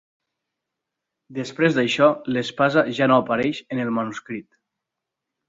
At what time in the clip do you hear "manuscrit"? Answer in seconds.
4.01-4.51